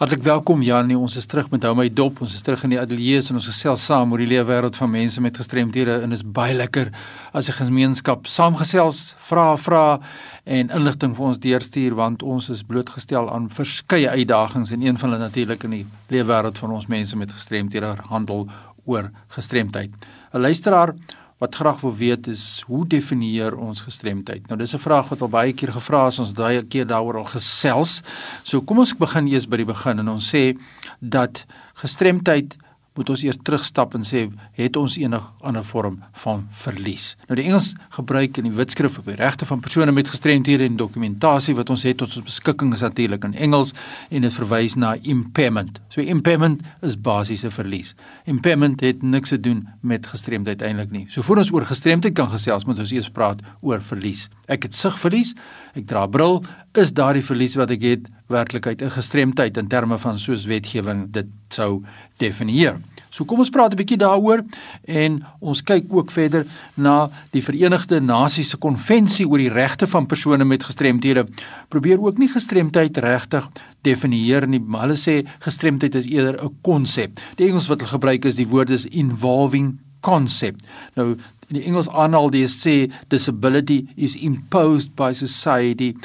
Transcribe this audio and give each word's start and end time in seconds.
Hartlik 0.00 0.22
welkom 0.24 0.62
Janie, 0.64 0.96
ons 0.96 1.12
is 1.20 1.26
terug 1.28 1.50
met 1.52 1.64
hou 1.68 1.74
my 1.76 1.84
dop. 1.92 2.22
Ons 2.24 2.32
is 2.32 2.40
terug 2.40 2.62
in 2.64 2.72
die 2.72 2.78
ateljee 2.80 3.20
en 3.20 3.36
ons 3.36 3.48
gesels 3.50 3.82
saam 3.84 4.14
oor 4.14 4.22
die 4.22 4.30
lewe 4.30 4.46
wêreld 4.48 4.78
van 4.80 4.88
mense 4.88 5.20
met 5.20 5.36
gestremthede 5.36 5.98
en 6.00 6.16
is 6.16 6.22
baie 6.24 6.54
lekker 6.56 6.88
as 7.36 7.50
'n 7.50 7.66
gemeenskap 7.66 8.24
saamgesels, 8.24 9.14
vra 9.28 9.58
vra 9.58 10.00
en 10.46 10.70
inligting 10.70 11.14
vir 11.14 11.26
ons 11.26 11.38
deurstuur 11.38 11.94
want 11.94 12.22
ons 12.22 12.48
is 12.48 12.62
blootgestel 12.62 13.28
aan 13.28 13.50
verskeie 13.50 14.08
uitdagings 14.08 14.72
en 14.72 14.80
een 14.82 14.98
van 14.98 15.10
hulle 15.10 15.22
natuurlik 15.22 15.64
in 15.64 15.70
die 15.70 15.86
lewe 16.08 16.32
wêreld 16.32 16.58
van 16.58 16.70
ons 16.70 16.86
mense 16.86 17.16
met 17.16 17.32
gestremthede 17.32 17.94
handel 18.08 18.48
oor 18.86 19.10
gestremdheid. 19.28 19.90
'n 20.32 20.40
Luisteraar 20.40 20.94
wat 21.40 21.54
graag 21.56 21.80
wil 21.80 21.94
weet 21.96 22.26
is 22.28 22.62
hoe 22.68 22.82
definieer 22.86 23.56
ons 23.56 23.80
gestremdheid? 23.80 24.46
Nou 24.48 24.58
dis 24.60 24.74
'n 24.74 24.78
vraag 24.78 25.08
wat 25.08 25.22
al 25.22 25.28
baie 25.28 25.52
keer 25.52 25.72
gevra 25.72 26.06
is, 26.06 26.18
ons 26.18 26.32
daai 26.32 26.62
keer 26.62 26.86
daaroor 26.86 27.16
al 27.16 27.24
gesels. 27.32 28.02
So 28.42 28.60
kom 28.60 28.78
ons 28.78 28.96
begin 28.96 29.26
eers 29.26 29.48
by 29.48 29.56
die 29.56 29.64
begin 29.64 29.98
en 29.98 30.08
ons 30.08 30.34
sê 30.34 30.58
dat 31.00 31.46
gestremdheid 31.74 32.56
moet 32.98 33.10
ons 33.12 33.22
eers 33.22 33.38
terugstap 33.46 33.94
en 33.94 34.04
sê 34.06 34.24
het 34.58 34.76
ons 34.76 34.96
enig 34.98 35.26
ander 35.46 35.64
vorm 35.64 36.00
van 36.24 36.42
verlies. 36.64 37.12
Nou 37.28 37.36
die 37.38 37.46
Engels 37.46 37.72
gebruik 37.94 38.40
in 38.40 38.48
die 38.48 38.54
Wetskrif 38.56 38.98
op 38.98 39.06
die 39.08 39.18
regte 39.18 39.46
van 39.46 39.62
persone 39.62 39.94
met 39.94 40.10
gestremthede 40.10 40.66
en 40.66 40.76
dokumentasie 40.80 41.54
wat 41.58 41.70
ons 41.70 41.86
het 41.86 42.00
tot 42.02 42.10
ons 42.10 42.26
beskikking 42.26 42.74
is 42.74 42.84
natuurlik 42.84 43.24
in 43.28 43.36
Engels 43.46 43.72
en 44.10 44.26
dit 44.26 44.34
verwys 44.34 44.76
na 44.76 44.96
impairment. 45.02 45.78
So 45.88 46.02
impairment 46.02 46.64
is 46.86 46.98
basiese 46.98 47.52
verlies. 47.54 47.94
Impairment 48.30 48.82
het 48.84 49.02
niks 49.02 49.34
te 49.34 49.40
doen 49.40 49.66
met 49.80 50.06
gestremdheid 50.10 50.62
eintlik 50.66 50.90
nie. 50.90 51.06
So 51.14 51.22
voor 51.22 51.44
ons 51.44 51.52
oor 51.54 51.68
gestremdheid 51.68 52.16
kan 52.18 52.30
gesels, 52.32 52.66
moet 52.66 52.82
ons 52.82 52.92
eers 52.92 53.10
praat 53.14 53.42
oor 53.60 53.80
verlies. 53.80 54.28
Ek 54.50 54.66
het 54.66 54.74
sigverlies, 54.74 55.36
ek 55.78 55.86
dra 55.86 56.08
bril, 56.10 56.40
is 56.78 56.92
daardie 56.94 57.24
verlies 57.26 57.56
wat 57.58 57.70
ek 57.74 57.86
het 57.86 58.10
werklikheid 58.30 58.82
'n 58.82 58.90
gestremdheid 58.90 59.56
in 59.56 59.68
terme 59.68 59.98
van 59.98 60.18
soos 60.18 60.46
wetgewing 60.46 61.10
dit 61.10 61.26
sou 61.54 61.82
definieer. 62.20 62.80
So 63.10 63.26
kom 63.26 63.40
ons 63.42 63.50
praat 63.50 63.72
'n 63.72 63.76
bietjie 63.76 63.98
daaroor 63.98 64.44
en 64.86 65.24
ons 65.40 65.62
kyk 65.62 65.86
ook 65.90 66.10
verder 66.10 66.46
na 66.76 67.10
die 67.32 67.42
Verenigde 67.42 68.00
Nasies 68.00 68.50
se 68.50 68.56
konvensie 68.56 69.26
oor 69.26 69.38
die 69.38 69.50
regte 69.50 69.86
van 69.86 70.06
persone 70.06 70.44
met 70.44 70.62
gestremthede. 70.62 71.26
Probeer 71.68 71.98
ook 72.00 72.18
nie 72.18 72.28
gestremdheid 72.28 72.96
regtig 72.96 73.48
definieer 73.82 74.46
nie, 74.46 74.60
maar 74.60 74.82
hulle 74.82 74.96
sê 74.96 75.26
gestremdheid 75.40 75.94
is 75.94 76.06
eerder 76.06 76.44
'n 76.44 76.56
konsep. 76.62 77.18
Die 77.36 77.48
Engels 77.48 77.66
wat 77.66 77.80
hulle 77.80 77.90
gebruik 77.90 78.24
is 78.24 78.36
die 78.36 78.48
woord 78.48 78.70
is 78.70 78.86
involving 78.86 79.78
concept. 80.00 80.64
Nou 80.94 81.16
in 81.48 81.56
die 81.56 81.64
Engels 81.64 81.88
aanhaal 81.88 82.30
die 82.30 82.46
sê 82.46 82.92
disability 83.08 83.88
is 83.96 84.14
imposed 84.14 84.94
by 84.94 85.12
society 85.12 85.96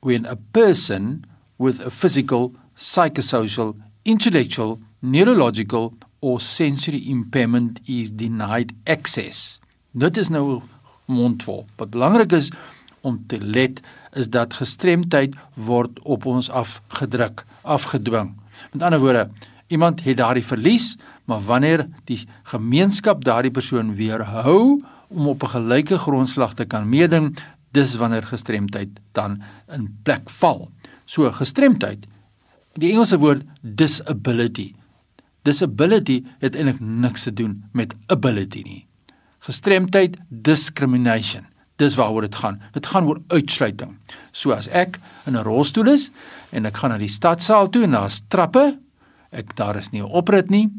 when 0.00 0.26
a 0.26 0.36
person 0.52 1.24
with 1.58 1.80
a 1.80 1.90
physical, 1.90 2.52
psychosocial, 2.76 3.76
intellectual, 4.02 4.78
neurological 5.00 5.92
or 6.20 6.40
sensory 6.40 7.08
impairment 7.08 7.80
is 7.88 8.12
denied 8.12 8.72
access. 8.84 9.58
Dit 9.92 10.16
is 10.16 10.28
nou 10.28 10.60
mondvol. 11.10 11.66
Wat 11.76 11.90
belangrik 11.90 12.32
is 12.32 12.50
om 13.00 13.18
te 13.26 13.40
let 13.40 13.80
is 14.12 14.28
dat 14.30 14.54
gestremdheid 14.54 15.34
word 15.54 15.98
op 16.02 16.26
ons 16.26 16.50
afgedruk, 16.50 17.44
afgedwing. 17.62 18.34
Met 18.72 18.82
ander 18.82 19.00
woorde, 19.00 19.30
iemand 19.66 20.02
het 20.04 20.16
daardie 20.16 20.44
verlies, 20.44 20.96
maar 21.24 21.42
wanneer 21.46 21.86
die 22.04 22.20
gemeenskap 22.42 23.24
daardie 23.24 23.54
persoon 23.54 23.94
weerhou 23.94 24.82
om 25.08 25.28
op 25.28 25.42
'n 25.42 25.54
gelyke 25.54 25.98
grondslag 25.98 26.54
te 26.54 26.64
kan 26.64 26.88
meeding, 26.88 27.38
dis 27.70 27.94
wanneer 27.94 28.22
gestremdheid 28.22 29.00
dan 29.12 29.42
in 29.68 29.98
plek 30.02 30.30
val. 30.30 30.70
So 31.04 31.32
gestremdheid. 31.32 32.06
Die 32.78 32.92
Engelse 32.92 33.18
woord 33.18 33.42
disability. 33.62 34.74
Disability 35.42 36.20
het 36.38 36.54
eintlik 36.54 36.78
niks 36.80 37.26
te 37.26 37.32
doen 37.34 37.64
met 37.74 37.96
ability 38.12 38.62
nie. 38.62 38.82
Gestremdheid 39.42 40.18
discrimination. 40.28 41.48
Dis 41.80 41.96
waaroor 41.98 42.28
dit 42.28 42.36
gaan. 42.38 42.60
Dit 42.76 42.86
gaan 42.86 43.08
oor 43.08 43.18
uitsluiting. 43.32 43.96
So 44.32 44.52
as 44.52 44.68
ek 44.68 45.00
in 45.26 45.36
'n 45.36 45.42
rolstoel 45.42 45.88
is 45.88 46.10
en 46.52 46.66
ek 46.66 46.76
gaan 46.76 46.90
na 46.90 46.98
die 46.98 47.08
stadsaal 47.08 47.70
toe 47.70 47.82
en 47.82 47.90
daar's 47.90 48.22
trappe, 48.28 48.78
ek 49.32 49.56
daar 49.56 49.76
is 49.76 49.90
nie 49.90 50.02
'n 50.02 50.10
oprit 50.10 50.50
nie. 50.50 50.70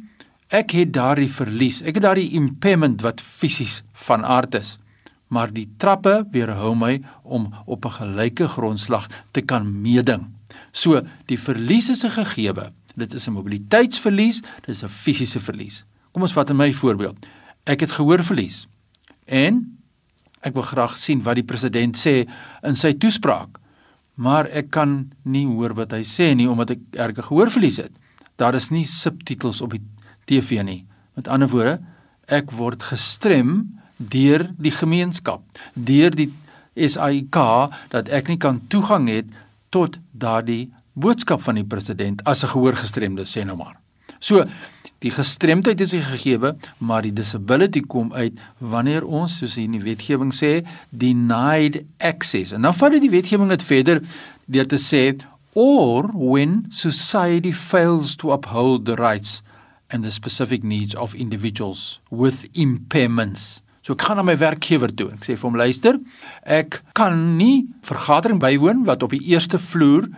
Ek 0.50 0.72
het 0.72 0.94
daardie 0.94 1.32
verlies. 1.32 1.82
Ek 1.82 1.96
het 1.96 2.04
daardie 2.04 2.32
impairment 2.32 3.02
wat 3.02 3.22
fisies 3.22 3.84
van 3.94 4.26
aard 4.26 4.56
is 4.56 4.78
maar 5.32 5.52
die 5.56 5.68
trappe 5.80 6.26
weerhou 6.32 6.74
my 6.76 7.00
om 7.24 7.54
op 7.66 7.86
'n 7.86 7.96
gelyke 8.00 8.48
grondslag 8.48 9.08
te 9.32 9.42
kan 9.42 9.82
meeding. 9.82 10.28
So, 10.72 11.02
die 11.28 11.40
verlies 11.40 11.90
is 11.90 12.04
'n 12.04 12.12
gegewe. 12.12 12.72
Dit 12.96 13.14
is 13.14 13.28
'n 13.28 13.34
mobiliteitsverlies, 13.34 14.42
dit 14.42 14.70
is 14.70 14.84
'n 14.84 14.88
fisiese 14.88 15.40
verlies. 15.40 15.84
Kom 16.12 16.22
ons 16.22 16.34
vat 16.34 16.50
'n 16.50 16.56
my 16.56 16.74
voorbeeld. 16.74 17.26
Ek 17.66 17.80
het 17.80 17.92
gehoorverlies. 17.92 18.68
En 19.26 19.78
ek 20.42 20.54
wil 20.54 20.64
graag 20.64 20.98
sien 20.98 21.24
wat 21.24 21.36
die 21.36 21.44
president 21.44 21.98
sê 21.98 22.28
in 22.64 22.76
sy 22.76 22.94
toespraak. 22.94 23.60
Maar 24.14 24.46
ek 24.46 24.70
kan 24.70 25.12
nie 25.24 25.46
hoor 25.48 25.74
wat 25.74 25.92
hy 25.92 26.04
sê 26.04 26.36
nie 26.36 26.50
omdat 26.50 26.70
ek 26.70 26.80
erge 26.92 27.22
gehoorverlies 27.22 27.78
het. 27.78 27.92
Daar 28.36 28.56
is 28.56 28.70
nie 28.70 28.86
subtitels 28.86 29.62
op 29.62 29.72
die 29.72 29.82
TV 30.26 30.64
nie. 30.64 30.86
Met 31.16 31.28
ander 31.28 31.48
woorde, 31.48 31.82
ek 32.28 32.52
word 32.52 32.84
gestrem 32.84 33.80
deur 33.98 34.48
die 34.58 34.72
gemeenskap, 34.72 35.42
deur 35.74 36.10
die 36.10 36.32
SAIK 36.76 37.38
dat 37.90 38.10
ek 38.10 38.28
nie 38.32 38.38
kan 38.38 38.62
toegang 38.68 39.10
het 39.12 39.26
tot 39.72 39.98
daardie 40.12 40.70
boodskap 40.94 41.42
van 41.42 41.56
die 41.56 41.68
president 41.68 42.24
as 42.28 42.44
'n 42.44 42.54
gehoorgestremde 42.54 43.26
sê 43.26 43.46
nou 43.46 43.58
maar. 43.58 43.80
So 44.20 44.46
die 45.00 45.12
gestremdheid 45.12 45.82
is 45.82 45.94
'n 45.94 46.02
gegewe, 46.02 46.56
maar 46.78 47.02
die 47.02 47.14
disability 47.14 47.82
kom 47.82 48.14
uit 48.14 48.34
wanneer 48.58 49.06
ons 49.06 49.38
soos 49.38 49.58
in 49.58 49.72
die 49.72 49.82
wetgewing 49.82 50.34
sê 50.34 50.68
denied 50.90 51.84
access. 51.98 52.52
En 52.52 52.62
dan 52.62 52.76
vat 52.76 52.92
dit 52.92 53.02
die 53.02 53.10
wetgewing 53.10 53.50
dit 53.50 53.64
verder 53.64 54.02
deur 54.46 54.68
te 54.68 54.78
sê 54.78 55.16
or 55.54 56.10
when 56.14 56.66
society 56.70 57.52
fails 57.52 58.16
to 58.16 58.32
uphold 58.32 58.86
the 58.86 58.96
rights 58.96 59.42
and 59.90 60.04
the 60.04 60.12
specific 60.12 60.64
needs 60.64 60.96
of 60.96 61.14
individuals 61.14 62.00
with 62.10 62.48
impairments. 62.54 63.62
So 63.82 63.94
ek 63.94 64.02
gaan 64.06 64.20
na 64.22 64.24
my 64.24 64.38
werkgewer 64.38 64.92
toe. 64.94 65.10
Ek 65.16 65.26
sê 65.26 65.36
vir 65.36 65.50
hom 65.50 65.58
luister, 65.58 65.98
ek 66.46 66.82
kan 66.98 67.38
nie 67.38 67.68
vergadering 67.88 68.42
bywoon 68.42 68.86
wat 68.86 69.04
op 69.04 69.16
die 69.16 69.24
eerste 69.34 69.58
vloer 69.58 70.10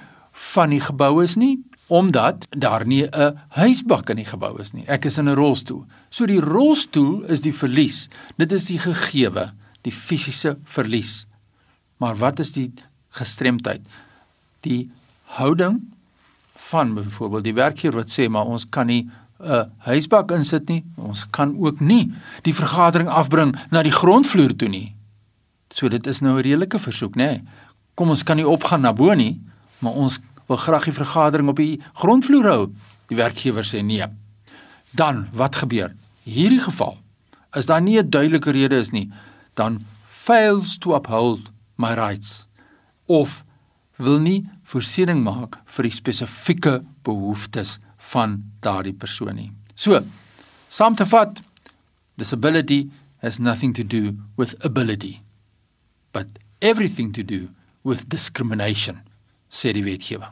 van 0.54 0.74
die 0.74 0.82
gebou 0.84 1.22
is 1.24 1.38
nie 1.40 1.60
omdat 1.94 2.48
daar 2.50 2.86
nie 2.88 3.04
'n 3.04 3.40
huisbak 3.50 4.10
in 4.10 4.18
die 4.18 4.26
gebou 4.26 4.60
is 4.60 4.74
nie. 4.74 4.86
Ek 4.88 5.06
is 5.06 5.18
in 5.18 5.30
'n 5.30 5.36
rolstoel. 5.36 5.86
So 6.10 6.26
die 6.26 6.40
rolstoel 6.40 7.24
is 7.24 7.42
die 7.42 7.54
verlies. 7.54 8.10
Dit 8.38 8.52
is 8.52 8.66
die 8.66 8.80
gegewe, 8.80 9.52
die 9.84 9.92
fisiese 9.92 10.58
verlies. 10.64 11.28
Maar 11.98 12.16
wat 12.16 12.40
is 12.40 12.52
die 12.52 12.72
gestremdheid? 13.10 13.82
Die 14.62 14.92
houding 15.24 15.82
van 16.56 16.94
byvoorbeeld 16.94 17.44
die 17.44 17.54
werkgewer 17.54 17.96
wat 17.96 18.10
sê 18.10 18.30
maar 18.30 18.46
ons 18.46 18.70
kan 18.70 18.88
nie 18.88 19.10
'n 19.44 19.72
huisbak 19.78 20.32
insit 20.32 20.70
nie. 20.70 20.84
Ons 20.98 21.26
kan 21.30 21.56
ook 21.58 21.80
nie 21.80 22.14
die 22.44 22.54
vergadering 22.54 23.10
afbring 23.10 23.56
na 23.72 23.84
die 23.84 23.92
grondvloer 23.92 24.56
toe 24.56 24.70
nie. 24.70 24.96
So 25.70 25.90
dit 25.90 26.08
is 26.08 26.22
nou 26.22 26.38
'n 26.38 26.44
redelike 26.44 26.80
versoek, 26.80 27.16
nê? 27.16 27.42
Kom 27.96 28.10
ons 28.10 28.24
kan 28.24 28.38
nie 28.38 28.48
opgaan 28.48 28.82
na 28.82 28.94
bo 28.94 29.14
nie, 29.14 29.42
maar 29.80 29.94
ons 29.94 30.20
wil 30.48 30.58
graag 30.58 30.86
die 30.86 30.94
vergadering 30.94 31.50
op 31.50 31.58
die 31.58 31.82
grondvloer 31.94 32.46
hou. 32.46 32.72
Die 33.08 33.18
werkgewer 33.18 33.64
sê 33.64 33.84
nee. 33.84 34.06
Dan 34.92 35.28
wat 35.34 35.56
gebeur? 35.56 35.96
Hierdie 36.24 36.62
geval 36.62 36.98
is 37.54 37.66
daar 37.66 37.82
nie 37.82 38.00
'n 38.00 38.10
duidelike 38.10 38.52
rede 38.52 38.76
is 38.76 38.92
nie, 38.92 39.12
dan 39.54 39.86
fails 40.08 40.78
to 40.78 40.96
uphold 40.96 41.52
my 41.76 41.94
rights 41.94 42.48
of 43.06 43.44
wil 43.98 44.20
nie 44.20 44.50
voorsiening 44.64 45.24
maak 45.24 45.60
vir 45.66 45.84
die 45.84 45.92
spesifieke 45.92 46.84
behoeftes 47.04 47.80
van 48.12 48.44
daardie 48.60 48.94
persoon 48.94 49.36
nie. 49.36 49.52
So, 49.76 50.02
saam 50.68 50.96
te 50.96 51.06
vat, 51.06 51.42
disability 52.20 52.90
has 53.24 53.40
nothing 53.40 53.74
to 53.74 53.84
do 53.84 54.18
with 54.36 54.56
ability, 54.66 55.22
but 56.12 56.28
everything 56.62 57.14
to 57.14 57.24
do 57.24 57.50
with 57.84 58.10
discrimination, 58.10 59.02
sê 59.52 59.74
die 59.74 59.84
wetgewer. 59.84 60.32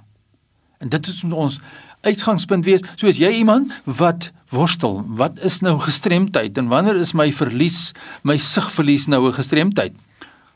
En 0.82 0.90
dit 0.90 1.08
is 1.08 1.24
ons 1.24 1.60
uitgangspunt 2.02 2.66
wees. 2.66 2.84
So 2.98 3.10
as 3.12 3.20
jy 3.22 3.30
iemand 3.42 3.74
wat 3.86 4.32
worstel, 4.52 5.02
wat 5.20 5.40
is 5.46 5.62
nou 5.62 5.78
gestremdheid 5.80 6.58
en 6.58 6.72
wanneer 6.72 6.98
is 7.00 7.14
my 7.18 7.30
verlies, 7.36 7.92
my 8.28 8.38
sigverlies 8.38 9.08
nou 9.08 9.28
'n 9.28 9.38
gestremdheid? 9.38 9.94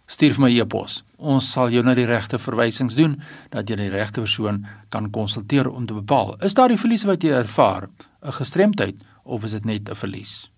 Stuur 0.05 0.33
vir 0.33 0.41
my 0.41 0.59
e-pos. 0.59 1.03
Ons 1.17 1.51
sal 1.51 1.69
jou 1.73 1.83
na 1.83 1.93
die 1.97 2.05
regte 2.05 2.39
verwysings 2.39 2.95
doen 2.95 3.21
dat 3.53 3.69
jy 3.69 3.75
die 3.79 3.89
regte 3.89 4.21
persoon 4.21 4.65
kan 4.93 5.11
konsulteer 5.11 5.69
om 5.69 5.85
te 5.85 5.93
bepaal 5.97 6.35
is 6.45 6.53
daar 6.53 6.69
die 6.69 6.81
verlies 6.81 7.05
wat 7.09 7.23
jy 7.23 7.29
ervaar 7.33 7.89
'n 8.21 8.31
gestremdheid 8.31 8.95
of 9.23 9.43
is 9.43 9.51
dit 9.51 9.65
net 9.65 9.89
'n 9.89 9.95
verlies. 9.95 10.49